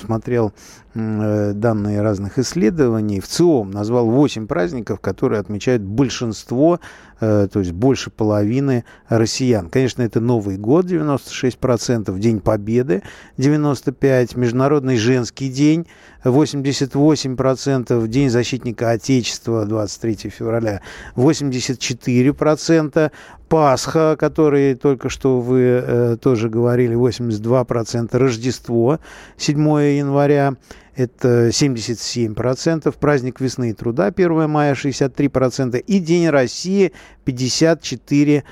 смотрел 0.00 0.52
данные 0.94 2.02
разных 2.02 2.38
исследований. 2.38 3.20
В 3.20 3.26
ЦИОМ 3.26 3.70
назвал 3.70 4.10
8 4.10 4.46
праздников, 4.46 5.00
которые 5.00 5.40
отмечают 5.40 5.82
большинство 5.82 6.80
Э, 7.22 7.46
то 7.46 7.60
есть 7.60 7.70
больше 7.70 8.10
половины 8.10 8.84
россиян. 9.08 9.70
Конечно, 9.70 10.02
это 10.02 10.18
Новый 10.18 10.56
год, 10.56 10.86
96%, 10.86 12.18
День 12.18 12.40
Победы, 12.40 13.04
95%, 13.38 14.38
Международный 14.38 14.96
женский 14.96 15.48
день, 15.48 15.86
88%, 16.24 18.06
День 18.06 18.30
защитника 18.30 18.90
Отечества, 18.90 19.64
23 19.64 20.30
февраля, 20.30 20.80
84%, 21.16 23.10
Пасха, 23.52 24.12
о 24.12 24.16
которой 24.16 24.74
только 24.74 25.10
что 25.10 25.42
вы 25.42 25.60
э, 25.60 26.16
тоже 26.18 26.48
говорили, 26.48 26.96
82%, 26.96 28.16
Рождество, 28.16 28.98
7 29.36 29.58
января, 29.98 30.54
это 30.96 31.48
77%, 31.48 32.94
праздник 32.98 33.42
весны 33.42 33.68
и 33.68 33.74
труда 33.74 34.06
1 34.06 34.48
мая 34.48 34.72
63% 34.72 35.78
и 35.78 35.98
День 35.98 36.30
России 36.30 36.92
54%. 37.26 38.42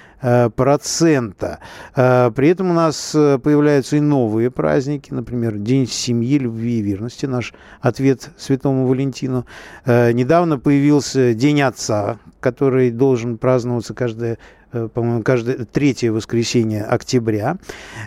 Э, 1.97 2.31
при 2.35 2.49
этом 2.49 2.71
у 2.71 2.75
нас 2.75 3.15
э, 3.15 3.39
появляются 3.39 3.97
и 3.97 4.01
новые 4.01 4.51
праздники, 4.51 5.15
например, 5.15 5.57
День 5.57 5.87
семьи, 5.87 6.37
любви 6.37 6.81
и 6.81 6.83
верности, 6.83 7.25
наш 7.25 7.55
ответ 7.81 8.29
Святому 8.37 8.87
Валентину. 8.87 9.47
Э, 9.87 10.13
недавно 10.13 10.59
появился 10.59 11.33
День 11.33 11.63
Отца, 11.63 12.19
который 12.41 12.91
должен 12.91 13.39
праздноваться 13.39 13.95
каждое 13.95 14.37
по-моему, 14.71 15.23
каждое 15.23 15.65
третье 15.65 16.13
воскресенье 16.13 16.85
октября. 16.85 17.59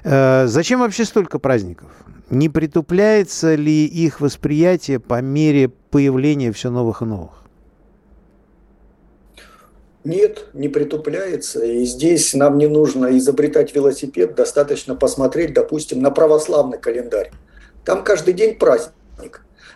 Зачем 0.03 0.79
вообще 0.79 1.05
столько 1.05 1.39
праздников? 1.39 1.89
Не 2.29 2.49
притупляется 2.49 3.55
ли 3.55 3.85
их 3.85 4.21
восприятие 4.21 4.99
по 4.99 5.21
мере 5.21 5.69
появления 5.69 6.51
все 6.51 6.69
новых 6.71 7.01
и 7.01 7.05
новых? 7.05 7.43
Нет, 10.03 10.47
не 10.53 10.67
притупляется. 10.67 11.63
И 11.63 11.85
здесь 11.85 12.33
нам 12.33 12.57
не 12.57 12.67
нужно 12.67 13.17
изобретать 13.17 13.73
велосипед, 13.75 14.35
достаточно 14.35 14.95
посмотреть, 14.95 15.53
допустим, 15.53 16.01
на 16.01 16.11
православный 16.11 16.77
календарь. 16.77 17.31
Там 17.85 18.03
каждый 18.03 18.33
день 18.33 18.55
праздник. 18.57 18.93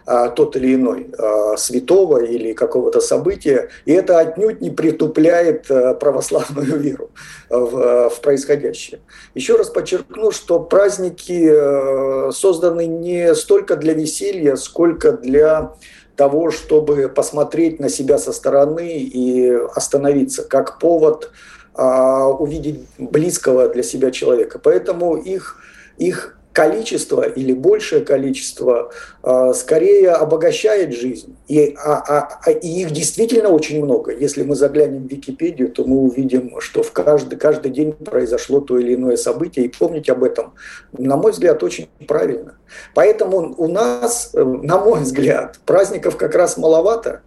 А, 0.09 0.29
тот 0.29 0.55
или 0.55 0.75
иной 0.75 1.11
а, 1.19 1.57
святого 1.57 2.23
или 2.23 2.53
какого-то 2.53 3.01
события, 3.01 3.67
и 3.83 3.91
это 3.91 4.19
отнюдь 4.19 4.61
не 4.61 4.69
притупляет 4.69 5.69
а, 5.69 5.95
православную 5.95 6.77
веру 6.79 7.11
в, 7.49 8.09
в 8.09 8.21
происходящее. 8.21 9.01
Еще 9.35 9.57
раз 9.57 9.69
подчеркну, 9.69 10.31
что 10.31 10.61
праздники 10.61 12.31
созданы 12.31 12.85
не 12.85 13.35
столько 13.35 13.75
для 13.75 13.93
веселья, 13.93 14.55
сколько 14.55 15.11
для 15.11 15.73
того, 16.15 16.51
чтобы 16.51 17.09
посмотреть 17.09 17.81
на 17.81 17.89
себя 17.89 18.17
со 18.17 18.31
стороны 18.31 18.99
и 18.99 19.51
остановиться, 19.75 20.43
как 20.43 20.79
повод 20.79 21.31
увидеть 21.75 22.87
близкого 22.97 23.67
для 23.67 23.83
себя 23.83 24.09
человека. 24.11 24.57
Поэтому 24.57 25.17
их, 25.17 25.57
их 25.97 26.36
количество 26.57 27.21
или 27.21 27.53
большее 27.53 28.03
количество 28.03 28.89
э, 29.21 29.53
скорее 29.53 30.09
обогащает 30.09 30.91
жизнь. 30.91 31.37
И, 31.47 31.77
а, 31.77 32.03
а, 32.07 32.39
а, 32.43 32.49
и 32.49 32.67
их 32.81 32.89
действительно 32.89 33.49
очень 33.49 33.83
много. 33.83 34.11
Если 34.11 34.41
мы 34.41 34.55
заглянем 34.55 35.07
в 35.07 35.11
Википедию, 35.11 35.71
то 35.71 35.83
мы 35.83 35.97
увидим, 35.97 36.59
что 36.59 36.81
в 36.81 36.91
каждый, 36.93 37.37
каждый 37.37 37.69
день 37.69 37.91
произошло 37.91 38.59
то 38.59 38.79
или 38.79 38.95
иное 38.95 39.17
событие. 39.17 39.65
И 39.65 39.69
помнить 39.69 40.09
об 40.09 40.23
этом, 40.23 40.55
на 40.97 41.15
мой 41.15 41.31
взгляд, 41.31 41.61
очень 41.61 41.89
правильно. 42.07 42.55
Поэтому 42.95 43.53
у 43.55 43.67
нас, 43.67 44.31
на 44.33 44.79
мой 44.79 45.01
взгляд, 45.01 45.59
праздников 45.63 46.17
как 46.17 46.33
раз 46.33 46.57
маловато. 46.57 47.21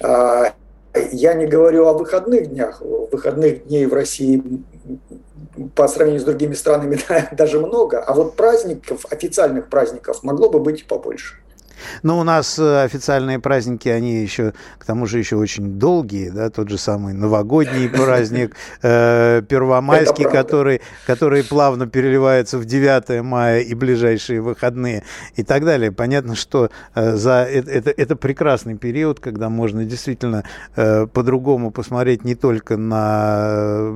я 0.00 1.34
не 1.34 1.46
говорю 1.46 1.88
о 1.88 1.92
выходных 1.92 2.46
днях. 2.46 2.80
Выходных 2.80 3.66
дней 3.66 3.84
в 3.84 3.92
России 3.92 4.42
по 5.74 5.88
сравнению 5.88 6.20
с 6.20 6.24
другими 6.24 6.54
странами 6.54 6.98
даже 7.32 7.58
много. 7.58 8.00
А 8.00 8.14
вот 8.14 8.36
праздников, 8.36 9.06
официальных 9.10 9.68
праздников 9.68 10.22
могло 10.22 10.48
бы 10.50 10.58
быть 10.58 10.80
и 10.80 10.84
побольше. 10.84 11.36
Но 12.02 12.18
у 12.18 12.22
нас 12.22 12.58
э, 12.58 12.82
официальные 12.84 13.38
праздники, 13.38 13.88
они 13.88 14.22
еще, 14.22 14.52
к 14.78 14.84
тому 14.84 15.06
же, 15.06 15.18
еще 15.18 15.36
очень 15.36 15.78
долгие, 15.78 16.30
да, 16.30 16.50
тот 16.50 16.68
же 16.68 16.78
самый 16.78 17.14
новогодний 17.14 17.88
праздник, 17.90 18.54
э, 18.82 19.42
первомайский, 19.48 20.24
который, 20.24 20.80
который 21.06 21.44
плавно 21.44 21.86
переливается 21.86 22.58
в 22.58 22.64
9 22.64 23.22
мая 23.22 23.60
и 23.60 23.74
ближайшие 23.74 24.40
выходные 24.40 25.04
и 25.36 25.42
так 25.42 25.64
далее. 25.64 25.92
Понятно, 25.92 26.34
что 26.34 26.70
э, 26.94 27.16
за 27.16 27.46
это, 27.50 27.70
это, 27.70 27.90
это 27.90 28.16
прекрасный 28.16 28.76
период, 28.76 29.20
когда 29.20 29.48
можно 29.48 29.84
действительно 29.84 30.44
по-другому 30.74 31.70
посмотреть 31.70 32.24
не 32.24 32.34
только 32.34 32.76
на 32.76 33.92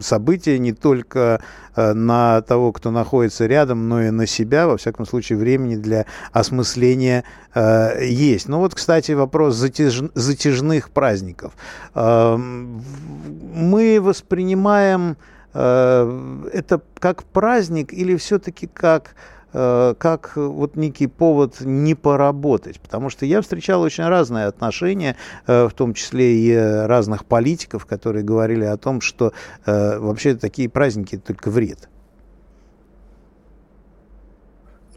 события, 0.00 0.58
не 0.58 0.72
только 0.72 1.40
на 1.76 2.42
того, 2.42 2.72
кто 2.72 2.90
находится 2.90 3.46
рядом, 3.46 3.88
но 3.88 4.02
и 4.02 4.10
на 4.10 4.26
себя, 4.26 4.66
во 4.66 4.76
всяком 4.76 5.06
случае, 5.06 5.38
времени 5.38 5.76
для 5.76 6.06
осмысления 6.32 7.17
э, 7.54 8.04
есть. 8.04 8.48
Ну 8.48 8.58
вот, 8.58 8.74
кстати, 8.74 9.12
вопрос 9.12 9.54
затяж, 9.54 10.02
затяжных 10.14 10.90
праздников. 10.90 11.52
Э, 11.94 12.36
мы 12.36 14.00
воспринимаем 14.00 15.16
э, 15.54 16.48
это 16.52 16.80
как 16.98 17.24
праздник 17.24 17.92
или 17.92 18.16
все-таки 18.16 18.66
как 18.66 19.14
э, 19.52 19.94
как 19.98 20.36
вот 20.36 20.76
некий 20.76 21.06
повод 21.06 21.60
не 21.60 21.94
поработать. 21.94 22.80
Потому 22.80 23.10
что 23.10 23.26
я 23.26 23.40
встречал 23.40 23.82
очень 23.82 24.04
разные 24.04 24.46
отношения, 24.46 25.16
э, 25.46 25.66
в 25.68 25.72
том 25.72 25.94
числе 25.94 26.36
и 26.36 26.54
разных 26.54 27.24
политиков, 27.24 27.86
которые 27.86 28.24
говорили 28.24 28.64
о 28.64 28.76
том, 28.76 29.00
что 29.00 29.32
э, 29.66 29.98
вообще 29.98 30.34
такие 30.34 30.68
праздники 30.68 31.16
только 31.18 31.50
вред. 31.50 31.88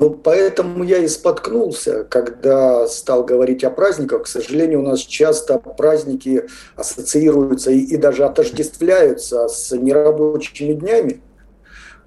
Ну, 0.02 0.10
поэтому 0.10 0.84
я 0.84 0.98
и 0.98 1.08
споткнулся, 1.08 2.06
когда 2.06 2.88
стал 2.88 3.24
говорить 3.24 3.64
о 3.64 3.70
праздниках. 3.70 4.24
К 4.24 4.28
сожалению, 4.28 4.80
у 4.80 4.84
нас 4.84 5.02
часто 5.02 5.60
праздники 5.60 6.48
ассоциируются 6.76 7.70
и, 7.70 7.82
и 7.82 7.98
даже 7.98 8.26
отождествляются 8.26 9.48
с 9.48 9.72
нерабочими 9.78 10.74
днями. 10.74 11.22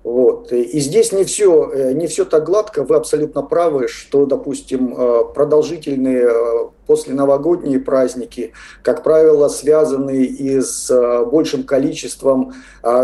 Вот. 0.04 0.52
И 0.52 0.80
здесь 0.80 1.12
не 1.12 1.24
все, 1.24 1.70
э, 1.72 1.92
не 1.94 2.06
все 2.08 2.26
так 2.26 2.44
гладко, 2.44 2.84
вы 2.84 2.96
абсолютно 2.96 3.40
правы, 3.40 3.88
что, 3.88 4.26
допустим, 4.26 4.94
э, 4.94 5.24
продолжительные 5.34 6.28
э, 6.28 6.68
после 6.86 7.14
новогодние 7.14 7.80
праздники, 7.80 8.52
как 8.82 9.02
правило, 9.02 9.48
связаны 9.48 10.24
и 10.24 10.60
с 10.60 10.92
большим 11.32 11.62
количеством 11.62 12.52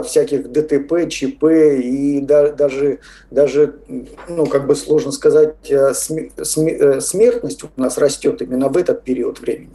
всяких 0.05 0.53
ДТП, 0.53 1.09
ЧП 1.09 1.45
и 1.83 2.21
даже, 2.21 2.99
даже 3.31 3.77
ну, 4.29 4.45
как 4.45 4.67
бы 4.67 4.77
сложно 4.77 5.13
сказать, 5.13 5.55
смертность 5.95 7.65
у 7.65 7.69
нас 7.81 7.97
растет 7.97 8.43
именно 8.43 8.69
в 8.69 8.77
этот 8.77 9.03
период 9.03 9.41
времени. 9.41 9.73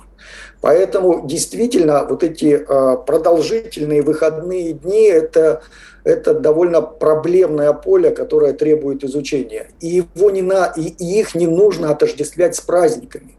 Поэтому 0.61 1.25
действительно 1.25 2.05
вот 2.07 2.23
эти 2.23 2.63
продолжительные 3.07 4.03
выходные 4.03 4.73
дни– 4.73 5.05
это 5.07 5.63
это 6.05 6.35
довольно 6.35 6.81
проблемное 6.81 7.73
поле, 7.73 8.11
которое 8.11 8.53
требует 8.53 9.03
изучения. 9.03 9.67
И, 9.81 10.03
его 10.15 10.29
не 10.29 10.43
на, 10.43 10.67
и, 10.77 10.81
их 11.19 11.35
не 11.35 11.47
нужно 11.47 11.89
отождествлять 11.89 12.55
с 12.55 12.61
праздниками. 12.61 13.35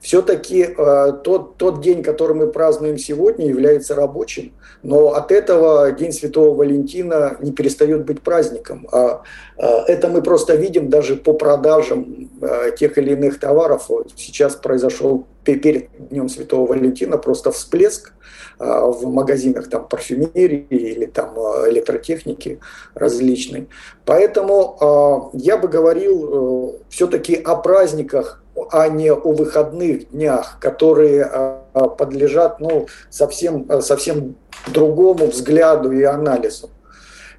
Все-таки 0.00 0.62
э, 0.62 1.12
тот, 1.24 1.56
тот 1.56 1.80
день, 1.80 2.02
который 2.02 2.36
мы 2.36 2.46
празднуем 2.46 2.98
сегодня, 2.98 3.46
является 3.46 3.94
рабочим, 3.94 4.52
но 4.82 5.14
от 5.14 5.32
этого 5.32 5.90
День 5.92 6.12
Святого 6.12 6.54
Валентина 6.54 7.36
не 7.40 7.52
перестает 7.52 8.04
быть 8.04 8.22
праздником. 8.22 8.86
А, 8.92 9.22
э, 9.56 9.66
это 9.88 10.08
мы 10.08 10.22
просто 10.22 10.54
видим 10.54 10.88
даже 10.88 11.16
по 11.16 11.32
продажам 11.32 12.30
э, 12.40 12.70
тех 12.78 12.96
или 12.98 13.12
иных 13.12 13.40
товаров. 13.40 13.90
Сейчас 14.16 14.54
произошел 14.54 15.26
перед 15.44 15.88
Днем 16.10 16.28
Святого 16.28 16.66
Валентина 16.66 17.18
просто 17.18 17.50
всплеск 17.50 18.12
а, 18.58 18.86
в 18.86 19.06
магазинах 19.06 19.68
там 19.68 19.86
парфюмерии 19.86 20.66
или 20.68 21.06
там 21.06 21.38
а, 21.38 21.68
электротехники 21.70 22.60
различной. 22.94 23.68
Поэтому 24.04 24.76
а, 24.80 25.30
я 25.32 25.56
бы 25.56 25.68
говорил 25.68 26.74
э, 26.74 26.78
все-таки 26.90 27.36
о 27.36 27.54
праздниках, 27.56 28.42
а 28.72 28.88
не 28.88 29.12
о 29.12 29.32
выходных 29.32 30.10
днях, 30.10 30.58
которые 30.60 31.60
подлежат 31.98 32.60
ну, 32.60 32.86
совсем, 33.10 33.80
совсем 33.82 34.36
другому 34.66 35.26
взгляду 35.26 35.92
и 35.92 36.02
анализу, 36.02 36.70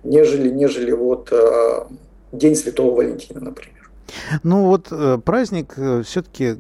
нежели, 0.04 0.50
нежели 0.50 0.92
вот 0.92 1.32
День 2.32 2.56
Святого 2.56 2.96
Валентина, 2.96 3.42
например. 3.42 3.79
Ну 4.44 4.66
вот 4.66 4.88
э, 4.92 5.20
праздник 5.24 5.74
э, 5.78 6.04
все-таки 6.06 6.56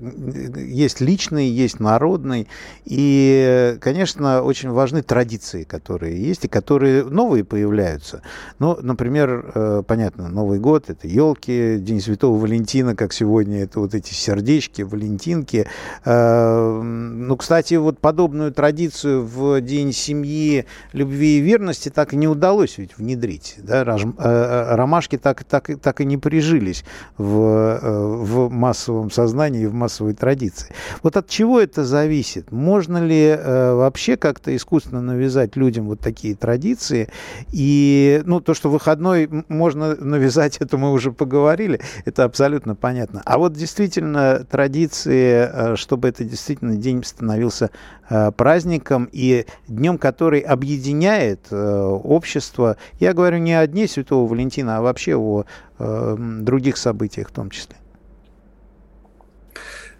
есть 0.55 1.01
личный, 1.01 1.47
есть 1.47 1.79
народный. 1.79 2.47
И, 2.85 3.77
конечно, 3.81 4.41
очень 4.41 4.69
важны 4.69 5.01
традиции, 5.01 5.63
которые 5.63 6.21
есть 6.21 6.45
и 6.45 6.47
которые 6.47 7.03
новые 7.03 7.43
появляются. 7.43 8.21
Ну, 8.59 8.77
например, 8.81 9.51
э, 9.53 9.83
понятно, 9.87 10.27
Новый 10.29 10.59
год– 10.59 10.85
это 10.89 11.07
елки, 11.07 11.77
День 11.79 12.01
Святого 12.01 12.37
Валентина, 12.39 12.95
как 12.95 13.13
сегодня, 13.13 13.63
это 13.63 13.79
вот 13.79 13.93
эти 13.95 14.13
сердечки, 14.13 14.81
валентинки. 14.81 15.67
Ну, 16.05 17.35
кстати, 17.37 17.75
вот 17.75 17.99
подобную 17.99 18.51
традицию 18.51 19.25
в 19.25 19.61
День 19.61 19.93
семьи, 19.93 20.65
любви 20.93 21.37
и 21.37 21.41
верности 21.41 21.89
так 21.89 22.13
и 22.13 22.17
не 22.17 22.27
удалось 22.27 22.77
ведь 22.77 22.97
внедрить. 22.97 23.55
Да? 23.57 23.83
Ромашки 23.83 25.17
так, 25.17 25.43
так, 25.43 25.69
так 25.81 26.01
и 26.01 26.05
не 26.05 26.17
прижились 26.17 26.83
в 27.17 27.38
Э, 27.39 28.15
в 28.19 28.49
массовом 28.49 29.11
сознании 29.11 29.63
и 29.63 29.65
в 29.65 29.73
массовой 29.73 30.13
традиции. 30.13 30.73
Вот 31.03 31.17
от 31.17 31.27
чего 31.27 31.59
это 31.59 31.83
зависит? 31.83 32.51
Можно 32.51 33.03
ли 33.05 33.27
э, 33.27 33.73
вообще 33.73 34.17
как-то 34.17 34.55
искусственно 34.55 35.01
навязать 35.01 35.55
людям 35.55 35.87
вот 35.87 35.99
такие 35.99 36.35
традиции? 36.35 37.09
И, 37.51 38.21
ну, 38.25 38.41
то, 38.41 38.53
что 38.53 38.69
выходной 38.69 39.29
можно 39.47 39.95
навязать, 39.95 40.57
это 40.59 40.77
мы 40.77 40.91
уже 40.91 41.11
поговорили, 41.11 41.79
это 42.05 42.23
абсолютно 42.23 42.75
понятно. 42.75 43.21
А 43.25 43.37
вот 43.37 43.53
действительно 43.53 44.45
традиции, 44.49 45.49
э, 45.51 45.75
чтобы 45.75 46.09
это 46.09 46.23
действительно 46.23 46.75
день 46.75 47.03
становился 47.03 47.69
праздником 48.37 49.07
и 49.11 49.45
днем, 49.67 49.99
который 49.99 50.39
объединяет 50.39 51.53
общество. 51.53 52.75
Я 52.99 53.13
говорю 53.13 53.37
не 53.37 53.53
о 53.53 53.67
Дне 53.67 53.87
Святого 53.87 54.27
Валентина, 54.27 54.77
а 54.77 54.81
вообще 54.81 55.15
о 55.15 55.45
других 55.79 56.77
событиях 56.77 57.29
в 57.29 57.33
том 57.33 57.49
числе? 57.49 57.77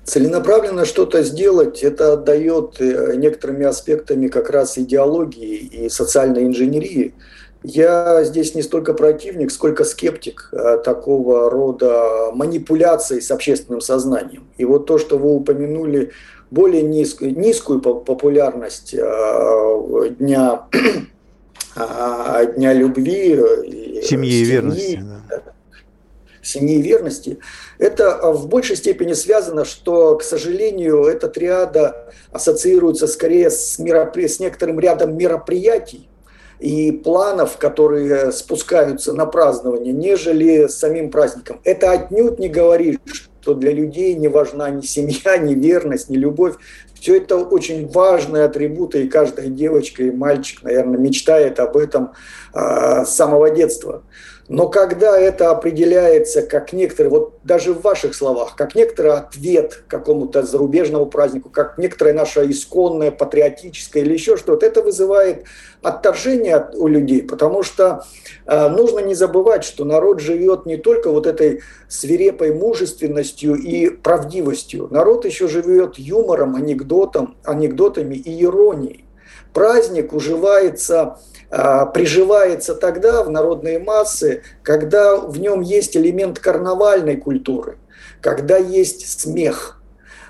Целенаправленно 0.10 0.86
что-то 0.86 1.22
сделать, 1.22 1.84
это 1.84 2.14
отдает 2.14 2.78
э, 2.80 3.14
некоторыми 3.16 3.66
аспектами 3.66 4.28
как 4.28 4.50
раз 4.50 4.76
идеологии 4.80 5.58
и 5.58 5.90
социальной 5.90 6.46
инженерии. 6.46 7.14
Я 7.62 8.24
здесь 8.24 8.56
не 8.56 8.64
столько 8.64 8.96
противник, 8.96 9.52
сколько 9.52 9.84
скептик 9.84 10.50
э, 10.52 10.80
такого 10.84 11.52
рода 11.52 12.32
манипуляций 12.34 13.22
с 13.22 13.30
общественным 13.30 13.82
сознанием. 13.82 14.48
И 14.58 14.66
вот 14.66 14.88
то, 14.88 14.98
что 14.98 15.20
вы 15.20 15.36
упомянули, 15.36 16.10
более 16.50 16.82
низкую, 16.82 17.38
низкую 17.38 17.80
популярность 17.80 18.96
э, 18.96 20.10
дня, 20.18 20.64
а, 21.76 22.46
дня 22.46 22.74
любви, 22.74 23.40
семьи 24.02 24.42
и 24.42 24.44
верности. 24.44 25.04
Да 25.30 25.44
семьи 26.50 26.82
верности, 26.82 27.40
это 27.78 28.14
а, 28.16 28.32
в 28.32 28.48
большей 28.48 28.76
степени 28.76 29.14
связано, 29.14 29.66
что, 29.66 30.18
к 30.18 30.24
сожалению, 30.24 31.06
эта 31.06 31.28
триада 31.28 32.14
ассоциируется 32.32 33.08
скорее 33.08 33.50
с, 33.50 33.80
меропри... 33.80 34.28
с 34.28 34.40
некоторым 34.40 34.80
рядом 34.80 35.18
мероприятий 35.18 36.10
и 36.60 36.92
планов, 36.92 37.58
которые 37.58 38.32
спускаются 38.32 39.14
на 39.14 39.26
празднование, 39.26 39.94
нежели 39.94 40.68
с 40.68 40.76
самим 40.76 41.10
праздником. 41.10 41.62
Это 41.64 41.92
отнюдь 41.92 42.38
не 42.38 42.50
говорит, 42.50 43.00
что 43.42 43.54
для 43.54 43.72
людей 43.72 44.14
не 44.16 44.28
важна 44.28 44.70
ни 44.70 44.82
семья, 44.82 45.38
ни 45.38 45.54
верность, 45.54 46.10
ни 46.10 46.18
любовь. 46.18 46.56
Все 47.00 47.16
это 47.16 47.38
очень 47.38 47.88
важные 47.88 48.44
атрибуты, 48.44 49.04
и 49.04 49.08
каждая 49.08 49.48
девочка 49.48 50.04
и 50.04 50.12
мальчик, 50.12 50.64
наверное, 50.64 51.00
мечтает 51.00 51.60
об 51.60 51.78
этом 51.78 52.12
э, 52.54 53.06
с 53.06 53.10
самого 53.10 53.50
детства. 53.50 54.04
Но 54.50 54.68
когда 54.68 55.18
это 55.18 55.52
определяется 55.52 56.42
как 56.42 56.74
некоторые, 56.74 57.12
вот 57.12 57.34
даже 57.44 57.72
в 57.72 57.82
ваших 57.84 58.16
словах, 58.16 58.56
как 58.56 58.74
некоторый 58.74 59.14
ответ 59.14 59.84
какому-то 59.88 60.42
зарубежному 60.42 61.06
празднику, 61.06 61.52
как 61.52 61.78
некоторое 61.78 62.14
наше 62.14 62.50
исконное, 62.50 63.12
патриотическое 63.12 64.02
или 64.02 64.14
еще 64.14 64.38
что-то, 64.38 64.66
это 64.66 64.82
вызывает 64.82 65.46
отторжение 65.84 66.68
у 66.74 66.88
людей, 66.88 67.22
потому 67.22 67.62
что 67.62 68.06
э, 68.48 68.70
нужно 68.70 69.00
не 69.00 69.14
забывать, 69.14 69.64
что 69.64 69.86
народ 69.86 70.20
живет 70.20 70.66
не 70.66 70.78
только 70.78 71.12
вот 71.12 71.28
этой 71.28 71.62
свирепой 71.88 72.52
мужественностью 72.52 73.54
и 73.54 73.90
правдивостью, 73.90 74.88
народ 74.90 75.26
еще 75.26 75.48
живет 75.48 76.00
юмором, 76.00 76.56
анекдотом, 76.56 77.38
анекдотами 77.44 78.16
и 78.16 78.44
иронией. 78.44 79.06
Праздник 79.54 80.14
уживается 80.14 81.20
приживается 81.50 82.76
тогда 82.76 83.24
в 83.24 83.30
народные 83.30 83.80
массы, 83.80 84.44
когда 84.64 85.18
в 85.18 85.40
нем 85.40 85.62
есть 85.62 85.98
элемент 85.98 86.40
карнавальной 86.40 87.18
культуры, 87.18 87.78
когда 88.22 88.58
есть 88.58 89.20
смех– 89.20 89.76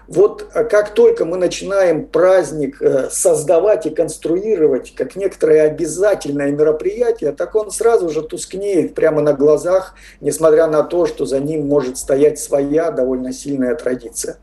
вот 0.10 0.48
а, 0.56 0.64
как 0.64 0.96
только 0.96 1.24
мы 1.24 1.38
начинаем 1.38 2.04
праздник 2.08 2.82
э, 2.82 3.10
создавать 3.12 3.86
и 3.86 3.92
конструировать 3.92 4.96
как 4.96 5.16
некоторое 5.16 5.68
обязательное 5.68 6.52
мероприятие, 6.52 7.32
так 7.32 7.54
он 7.54 7.70
сразу 7.70 8.10
же 8.10 8.24
тускнеет 8.24 8.96
прямо 8.96 9.22
на 9.22 9.34
глазах, 9.34 9.94
несмотря 10.20 10.66
на 10.66 10.82
то, 10.82 11.06
что 11.06 11.26
за 11.26 11.40
ним 11.40 11.68
может 11.68 12.00
стоять 12.00 12.40
своя 12.40 12.90
довольно 12.90 13.32
сильная 13.32 13.76
традиция. 13.76 14.38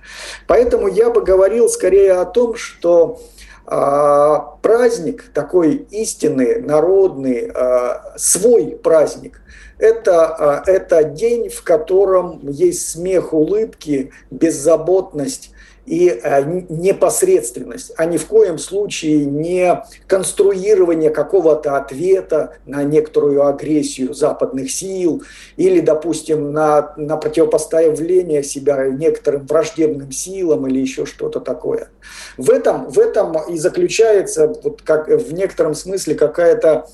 Поэтому 0.47 0.87
я 0.87 1.11
бы 1.11 1.21
говорил 1.21 1.69
скорее 1.69 2.13
о 2.13 2.27
том, 2.27 2.55
что 2.55 3.19
а, 3.19 3.19
праздник, 3.67 5.31
такой 5.35 5.87
истинный, 5.91 6.61
народный, 6.63 7.51
а, 7.53 8.15
свой 8.17 8.79
праздник, 8.83 9.41
это, 9.79 10.27
а, 10.27 10.63
это 10.67 11.05
день, 11.05 11.49
в 11.49 11.63
котором 11.63 12.41
есть 12.49 12.89
смех, 12.89 13.33
улыбки, 13.33 14.13
беззаботность, 14.31 15.51
и 15.87 16.09
э, 16.09 16.43
непосредственность, 16.69 17.93
а 17.97 18.05
ни 18.07 18.17
в 18.17 18.27
коем 18.27 18.59
случае 18.59 19.25
не 19.25 19.85
конструирование 20.09 21.11
какого-то 21.11 21.77
ответа 21.77 22.57
на 22.67 22.83
некоторую 22.83 23.47
агрессию 23.47 24.13
западных 24.13 24.71
сил 24.71 25.23
или, 25.57 25.79
допустим, 25.79 26.53
на, 26.53 26.93
на 26.97 27.17
противопоставление 27.17 28.43
себя 28.43 28.89
некоторым 28.89 29.47
враждебным 29.47 30.11
силам 30.11 30.67
или 30.67 30.81
еще 30.81 31.07
что-то 31.07 31.39
такое. 31.39 31.89
В 32.37 32.51
этом, 32.51 32.91
в 32.91 32.99
этом 32.99 33.37
и 33.49 33.57
заключается 33.57 34.49
вот 34.49 34.83
как, 34.83 35.07
в 35.07 35.33
некотором 35.33 35.75
смысле 35.75 36.17
какая-то 36.17 36.89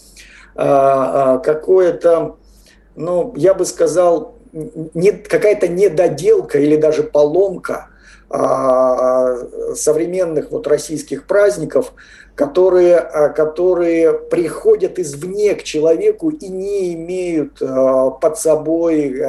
а, 0.54 1.34
а, 1.34 1.38
какое-то, 1.38 2.36
ну, 2.94 3.32
я 3.36 3.54
бы 3.54 3.64
сказал, 3.64 4.36
не, 4.52 5.12
какая-то 5.12 5.66
недоделка 5.66 6.58
или 6.58 6.76
даже 6.76 7.04
поломка– 7.04 7.88
современных 9.74 10.50
вот 10.50 10.66
российских 10.66 11.26
праздников, 11.26 11.92
которые, 12.34 12.96
а, 12.96 13.28
которые 13.28 14.14
приходят 14.14 14.98
извне 14.98 15.54
к 15.54 15.62
человеку 15.62 16.30
и 16.30 16.48
не 16.48 16.94
имеют 16.94 17.60
а, 17.60 18.10
под 18.10 18.38
собой 18.38 19.22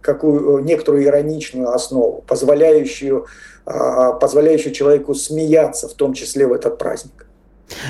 какую, 0.00 0.64
некоторую 0.64 1.04
ироничную 1.04 1.70
основу, 1.70 2.24
позволяющую, 2.26 3.26
позволяющую 3.64 4.72
человеку 4.72 5.14
смеяться, 5.14 5.88
в 5.88 5.94
том 5.94 6.14
числе 6.14 6.46
в 6.46 6.52
этот 6.52 6.78
праздник. 6.78 7.27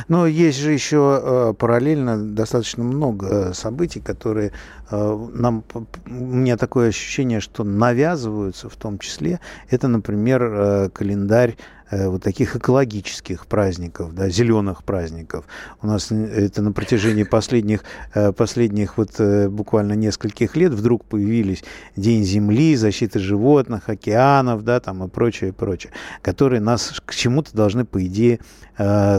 Но 0.08 0.26
есть 0.26 0.58
же 0.58 0.72
еще 0.72 1.20
э, 1.22 1.54
параллельно 1.58 2.34
достаточно 2.34 2.84
много 2.84 3.52
событий, 3.54 4.00
которые 4.00 4.52
э, 4.90 5.28
нам, 5.32 5.64
у 5.74 6.10
меня 6.10 6.56
такое 6.56 6.88
ощущение, 6.88 7.40
что 7.40 7.64
навязываются 7.64 8.68
в 8.68 8.76
том 8.76 8.98
числе. 8.98 9.40
Это, 9.70 9.88
например, 9.88 10.42
э, 10.42 10.88
календарь 10.90 11.56
Э, 11.56 11.77
вот 11.90 12.22
таких 12.22 12.56
экологических 12.56 13.46
праздников, 13.46 14.14
да, 14.14 14.28
зеленых 14.28 14.84
праздников. 14.84 15.44
У 15.82 15.86
нас 15.86 16.10
это 16.10 16.62
на 16.62 16.72
протяжении 16.72 17.22
последних, 17.22 17.84
э, 18.14 18.32
последних 18.32 18.98
вот 18.98 19.12
э, 19.18 19.48
буквально 19.48 19.94
нескольких 19.94 20.56
лет 20.56 20.72
вдруг 20.72 21.04
появились 21.04 21.64
День 21.96 22.24
Земли, 22.24 22.76
защита 22.76 23.18
животных, 23.18 23.88
океанов, 23.88 24.64
да, 24.64 24.80
там 24.80 25.04
и 25.04 25.08
прочее, 25.08 25.52
прочее, 25.52 25.92
которые 26.22 26.60
нас 26.60 27.00
к 27.04 27.14
чему-то 27.14 27.56
должны, 27.56 27.84
по 27.84 28.04
идее, 28.04 28.40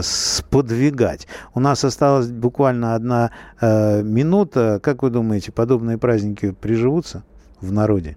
сподвигать. 0.02 1.26
У 1.54 1.60
нас 1.60 1.84
осталась 1.84 2.28
буквально 2.28 2.94
одна 2.94 3.30
минута. 3.60 4.80
Как 4.82 5.02
вы 5.02 5.10
думаете, 5.10 5.52
подобные 5.52 5.98
праздники 5.98 6.52
приживутся 6.52 7.24
в 7.60 7.70
народе? 7.70 8.16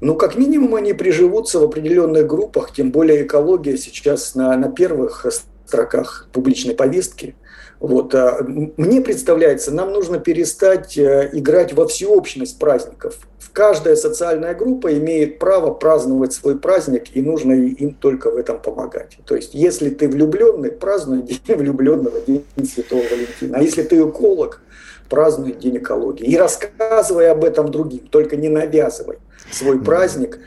Ну, 0.00 0.14
как 0.14 0.36
минимум, 0.36 0.74
они 0.76 0.94
приживутся 0.94 1.60
в 1.60 1.64
определенных 1.64 2.26
группах, 2.26 2.72
тем 2.72 2.90
более 2.90 3.24
экология 3.24 3.76
сейчас 3.76 4.34
на, 4.34 4.56
на 4.56 4.70
первых 4.70 5.26
строках 5.66 6.28
публичной 6.32 6.74
повестки. 6.74 7.34
Вот. 7.80 8.14
А, 8.14 8.42
мне 8.42 9.02
представляется, 9.02 9.72
нам 9.72 9.92
нужно 9.92 10.18
перестать 10.18 10.96
э, 10.96 11.28
играть 11.32 11.74
во 11.74 11.86
всеобщность 11.86 12.58
праздников. 12.58 13.18
Каждая 13.52 13.96
социальная 13.96 14.54
группа 14.54 14.96
имеет 14.96 15.38
право 15.38 15.74
праздновать 15.74 16.32
свой 16.32 16.58
праздник, 16.58 17.14
и 17.14 17.20
нужно 17.20 17.52
им 17.52 17.94
только 17.94 18.30
в 18.30 18.36
этом 18.36 18.60
помогать. 18.60 19.18
То 19.26 19.34
есть, 19.36 19.54
если 19.54 19.90
ты 19.90 20.08
влюбленный, 20.08 20.72
празднуй 20.72 21.22
День 21.46 21.56
влюбленного, 21.56 22.20
День 22.26 22.44
Святого 22.64 23.02
Валентина. 23.02 23.58
А 23.58 23.62
если 23.62 23.82
ты 23.82 23.96
эколог, 23.96 24.62
празднуй 25.10 25.52
День 25.52 25.78
экологии. 25.78 26.24
И 26.24 26.36
рассказывай 26.36 27.30
об 27.30 27.44
этом 27.44 27.70
другим, 27.70 28.06
только 28.10 28.36
не 28.36 28.48
навязывай 28.48 29.18
свой 29.52 29.80
праздник 29.80 30.38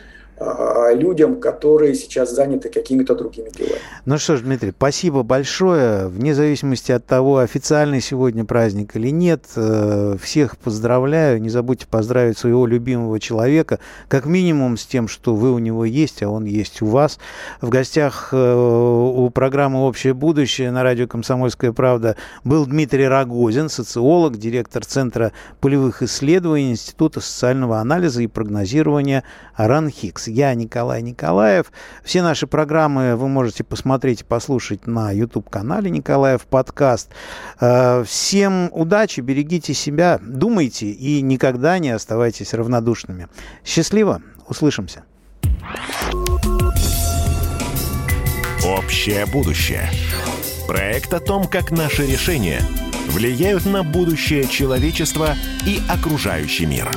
людям, 0.93 1.39
которые 1.39 1.95
сейчас 1.95 2.33
заняты 2.33 2.69
какими-то 2.69 3.15
другими 3.15 3.49
делами. 3.49 3.79
Ну 4.05 4.17
что 4.17 4.37
ж, 4.37 4.41
Дмитрий, 4.41 4.71
спасибо 4.71 5.23
большое. 5.23 6.07
Вне 6.07 6.35
зависимости 6.35 6.91
от 6.91 7.05
того, 7.05 7.37
официальный 7.37 8.01
сегодня 8.01 8.45
праздник 8.45 8.95
или 8.95 9.09
нет, 9.09 9.45
э, 9.55 10.15
всех 10.21 10.57
поздравляю. 10.57 11.41
Не 11.41 11.49
забудьте 11.49 11.87
поздравить 11.87 12.37
своего 12.37 12.65
любимого 12.65 13.19
человека, 13.19 13.79
как 14.07 14.25
минимум 14.25 14.77
с 14.77 14.85
тем, 14.85 15.07
что 15.07 15.35
вы 15.35 15.51
у 15.51 15.59
него 15.59 15.85
есть, 15.85 16.23
а 16.23 16.29
он 16.29 16.45
есть 16.45 16.81
у 16.81 16.87
вас. 16.87 17.19
В 17.61 17.69
гостях 17.69 18.29
э, 18.31 19.13
у 19.15 19.29
программы 19.29 19.85
«Общее 19.85 20.13
будущее» 20.13 20.71
на 20.71 20.83
радио 20.83 21.07
«Комсомольская 21.07 21.71
правда» 21.71 22.15
был 22.43 22.65
Дмитрий 22.65 23.07
Рогозин, 23.07 23.69
социолог, 23.69 24.37
директор 24.37 24.85
Центра 24.85 25.31
полевых 25.61 26.01
исследований 26.03 26.71
Института 26.71 27.21
социального 27.21 27.79
анализа 27.79 28.21
и 28.21 28.27
прогнозирования 28.27 29.23
РАН 29.55 29.89
Хикс. 29.89 30.27
Я 30.33 30.55
Николай 30.55 31.03
Николаев. 31.03 31.71
Все 32.03 32.23
наши 32.23 32.47
программы 32.47 33.15
вы 33.15 33.27
можете 33.27 33.63
посмотреть 33.63 34.21
и 34.21 34.23
послушать 34.23 34.87
на 34.87 35.11
YouTube-канале 35.11 35.91
Николаев 35.91 36.47
подкаст. 36.47 37.11
Э, 37.61 38.03
всем 38.03 38.69
удачи, 38.71 39.19
берегите 39.19 39.75
себя, 39.75 40.19
думайте 40.23 40.87
и 40.87 41.21
никогда 41.21 41.77
не 41.77 41.91
оставайтесь 41.91 42.55
равнодушными. 42.55 43.27
Счастливо, 43.63 44.23
услышимся. 44.47 45.03
Общее 48.65 49.27
будущее. 49.27 49.87
Проект 50.67 51.13
о 51.13 51.19
том, 51.19 51.45
как 51.45 51.69
наши 51.69 52.07
решения 52.07 52.61
влияют 53.09 53.67
на 53.67 53.83
будущее 53.83 54.47
человечества 54.47 55.35
и 55.67 55.79
окружающий 55.87 56.65
мир. 56.65 56.89